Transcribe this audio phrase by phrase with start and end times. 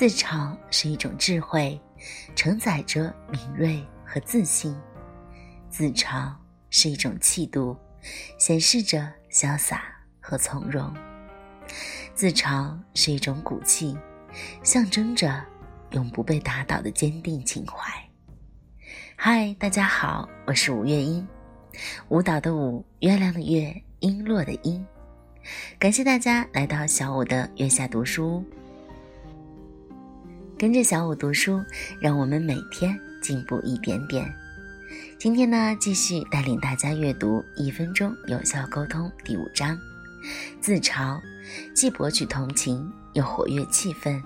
[0.00, 1.78] 自嘲是一种智慧，
[2.34, 4.74] 承载着敏锐和自信；
[5.68, 6.32] 自嘲
[6.70, 7.76] 是一种气度，
[8.38, 9.82] 显示着潇洒
[10.18, 10.90] 和从容；
[12.14, 13.94] 自嘲是一种骨气，
[14.62, 15.44] 象征着
[15.90, 17.92] 永不被打倒的坚定情怀。
[19.16, 21.28] 嗨，大家好，我是五月英，
[22.08, 24.82] 舞蹈的舞，月亮的月，璎珞的璎。
[25.78, 28.42] 感谢大家来到小五的月下读书。
[30.60, 31.64] 跟着小五读书，
[31.98, 34.30] 让我们每天进步一点点。
[35.18, 39.78] 今天呢，继续带领大家阅读《一分钟有效沟通》第五章：
[40.60, 41.18] 自嘲，
[41.74, 44.22] 既博取同情，又活跃气氛。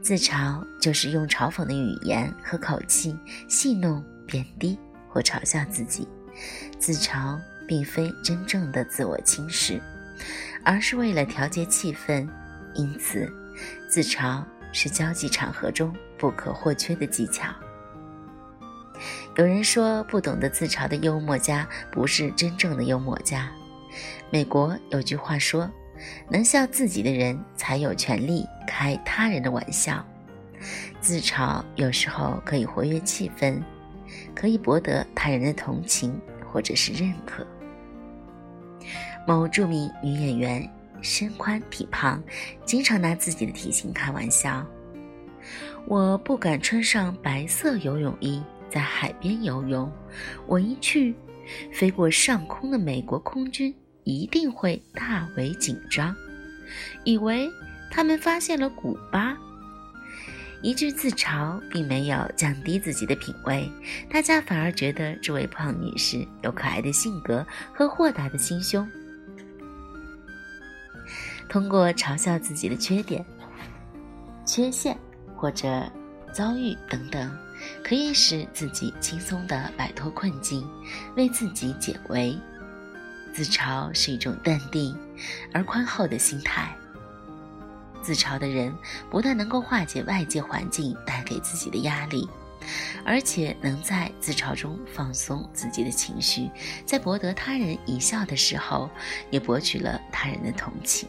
[0.00, 3.14] 自嘲就是用嘲讽的语言和口气
[3.46, 4.78] 戏弄、贬低
[5.10, 6.08] 或嘲笑自己。
[6.78, 9.78] 自嘲并非真正的自我轻视，
[10.64, 12.26] 而是为了调节气氛，
[12.74, 13.30] 因此，
[13.90, 14.42] 自嘲。
[14.74, 17.48] 是交际场合中不可或缺的技巧。
[19.36, 23.50] 有人说，不懂得自嘲的幽默家不是真正的幽默家。
[24.30, 25.70] 美国有句话说
[26.28, 30.04] ：“能笑自己的人才有权利开他人的玩笑。”
[31.00, 33.62] 自嘲有时候可以活跃气氛，
[34.34, 36.20] 可以博得他人的同情
[36.52, 37.46] 或者是认可。
[39.26, 40.70] 某著名女演员。
[41.04, 42.20] 身宽体胖，
[42.64, 44.66] 经常拿自己的体型开玩笑。
[45.86, 49.92] 我不敢穿上白色游泳衣在海边游泳，
[50.46, 51.14] 我一去，
[51.70, 56.16] 飞过上空的美国空军一定会大为紧张，
[57.04, 57.50] 以为
[57.90, 59.36] 他们发现了古巴。
[60.62, 63.70] 一句自嘲并没有降低自己的品味，
[64.10, 68.88] 大家反而觉得这位胖女士有可爱的性格和豁达的心胸。
[71.54, 73.24] 通过嘲笑自己的缺点、
[74.44, 74.98] 缺陷
[75.36, 75.88] 或者
[76.32, 77.30] 遭遇等等，
[77.84, 80.68] 可以使自己轻松地摆脱困境，
[81.16, 82.36] 为自己解围。
[83.32, 84.98] 自嘲是一种淡定
[85.52, 86.76] 而宽厚的心态。
[88.02, 88.74] 自嘲的人
[89.08, 92.28] 不但能够化解外界环境带给自己的压力，
[93.04, 96.50] 而且能在自嘲中放松自己的情绪，
[96.84, 98.90] 在博得他人一笑的时候，
[99.30, 101.08] 也博取了他人的同情。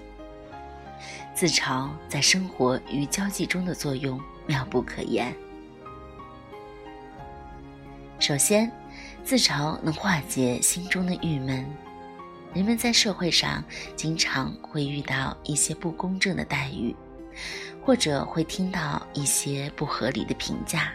[1.35, 5.35] 自嘲在生活与交际中的作用妙不可言。
[8.19, 8.71] 首先，
[9.21, 11.65] 自嘲能化解心中的郁闷。
[12.53, 13.61] 人们在社会上
[13.97, 16.95] 经常会遇到一些不公正的待遇，
[17.83, 20.93] 或者会听到一些不合理的评价。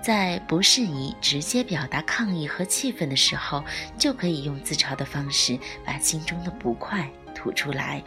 [0.00, 3.64] 在不适宜直接表达抗议和气愤的时候，
[3.98, 8.00] 就可以用自嘲的方式把心中的不快吐出来。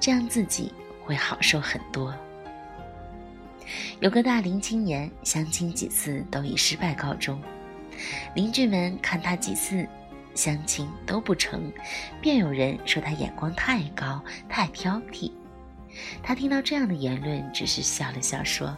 [0.00, 0.72] 这样自己
[1.04, 2.14] 会好受很多。
[4.00, 7.40] 有个大龄青年相亲几次都以失败告终，
[8.34, 9.86] 邻居们看他几次
[10.34, 11.70] 相亲都不成，
[12.20, 15.32] 便有人说他眼光太高、太挑剔。
[16.22, 18.76] 他听到这样的言论，只是笑了笑说：“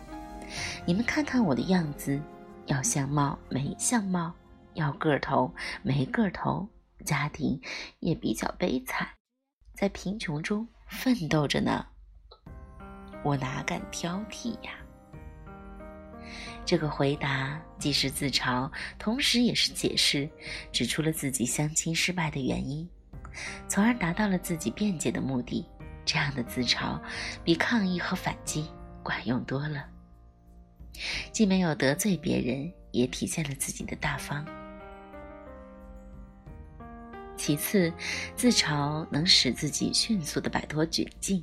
[0.87, 2.19] 你们看看我的样子，
[2.67, 4.33] 要相貌没相貌，
[4.73, 5.53] 要个头
[5.83, 6.67] 没个头，
[7.05, 7.61] 家庭
[7.99, 9.07] 也比较悲惨。”
[9.81, 11.87] 在贫穷中奋斗着呢，
[13.25, 14.73] 我哪敢挑剔呀？
[16.67, 20.29] 这个回答既是自嘲，同时也是解释，
[20.71, 22.87] 指出了自己相亲失败的原因，
[23.67, 25.67] 从而达到了自己辩解的目的。
[26.05, 27.01] 这样的自嘲
[27.43, 28.69] 比抗议和反击
[29.03, 29.89] 管用多了，
[31.33, 34.45] 既没有得罪别人，也体现了自己的大方。
[37.41, 37.91] 其次，
[38.37, 41.43] 自嘲能使自己迅速的摆脱窘境。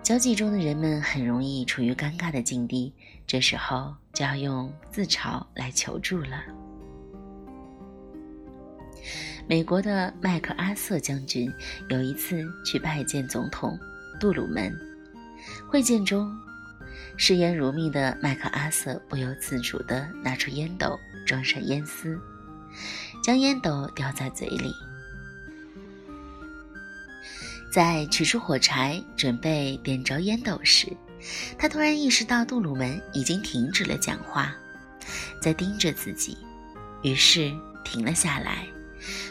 [0.00, 2.94] 交际中的人们很容易处于尴尬的境地，
[3.26, 6.44] 这时候就要用自嘲来求助了。
[9.48, 11.52] 美国的麦克阿瑟将军
[11.88, 13.76] 有一次去拜见总统
[14.20, 14.72] 杜鲁门，
[15.68, 16.32] 会见中，
[17.16, 20.96] 嗜烟如命的麦克阿瑟不由自主地拿出烟斗
[21.26, 22.16] 装上烟丝。
[23.22, 24.74] 将烟斗叼在嘴里，
[27.72, 30.94] 在取出火柴准备点着烟斗时，
[31.58, 34.54] 他突然意识到杜鲁门已经停止了讲话，
[35.40, 36.36] 在盯着自己，
[37.02, 37.52] 于是
[37.84, 38.66] 停了下来，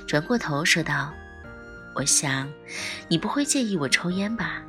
[0.07, 1.13] 转过头说道
[1.95, 2.51] ：“我想，
[3.07, 4.63] 你不会介意我抽烟吧？”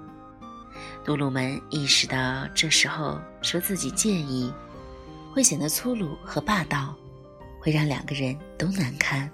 [1.04, 4.52] 杜鲁门意识到这时候说自己介意，
[5.32, 6.94] 会显得粗鲁和霸道。
[7.64, 9.28] 会让两个人都难堪，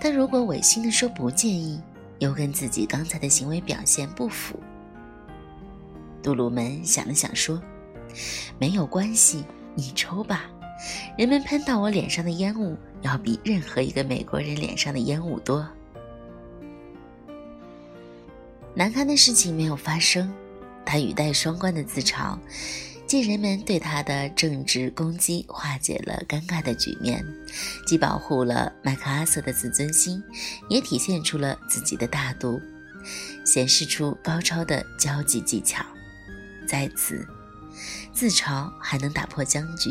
[0.00, 1.78] 但如果违心的说不介意，
[2.18, 4.58] 又跟自己刚才的行为表现不符，
[6.22, 7.62] 杜鲁门想了想说
[8.58, 9.44] ：“没有关系，
[9.74, 10.50] 你抽吧。
[11.18, 15.68] 人们喷到我脸上的烟雾，要比任何一个美国人脸上的烟雾多。”
[18.74, 20.32] 难堪的事情没有发生，
[20.86, 22.34] 他语带双关的自嘲，
[23.12, 27.22] 借人们对他的政治攻击，化解了尴尬的局面，
[27.86, 30.24] 既保护了麦克阿瑟的自尊心，
[30.66, 32.58] 也体现出了自己的大度，
[33.44, 35.84] 显示出高超的交际技巧。
[36.66, 37.28] 在此，
[38.14, 39.90] 自嘲还能打破僵局。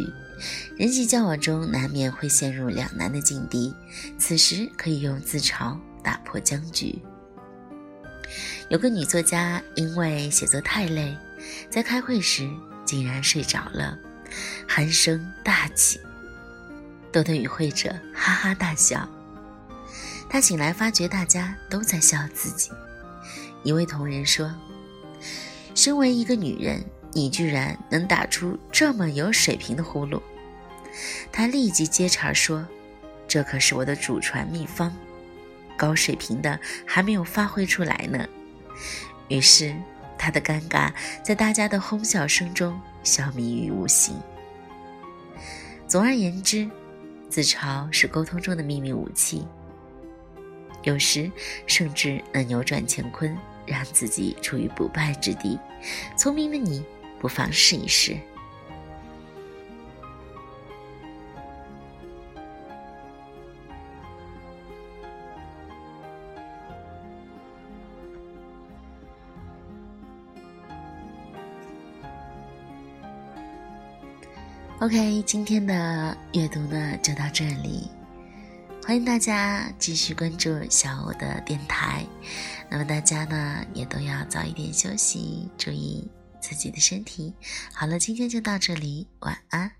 [0.76, 3.72] 人际交往中难免会陷入两难的境地，
[4.18, 7.00] 此时可以用自嘲打破僵局。
[8.70, 11.16] 有个女作家因为写作太累，
[11.70, 12.50] 在开会时
[12.92, 13.98] 竟然睡着了，
[14.68, 15.98] 鼾声大起，
[17.10, 19.08] 逗得与会者哈哈大笑。
[20.30, 22.70] 他醒来发觉大家都在笑自己。
[23.64, 24.54] 一位同仁说
[25.74, 26.84] ：“身为一个女人，
[27.14, 30.22] 你居然能打出这么有水平的呼噜。”
[31.32, 32.68] 他立即接茬说
[33.26, 34.94] ：“这可是我的祖传秘方，
[35.78, 38.28] 高水平的还没有发挥出来呢。”
[39.30, 39.74] 于是，
[40.22, 44.16] 他的尴尬在大家的哄笑声中消弭于无形。
[45.88, 46.70] 总而言之，
[47.28, 49.48] 自嘲是沟通中的秘密武器，
[50.84, 51.30] 有时
[51.66, 53.36] 甚至能扭转乾坤，
[53.66, 55.60] 让自己处于不败之地。
[56.16, 56.86] 聪明的你，
[57.20, 58.16] 不妨试一试。
[74.82, 77.88] OK，今天的阅读呢就到这里，
[78.84, 82.04] 欢迎大家继续关注小欧的电台。
[82.68, 86.10] 那么大家呢也都要早一点休息，注意
[86.42, 87.32] 自己的身体。
[87.72, 89.72] 好了，今天就到这里，晚安。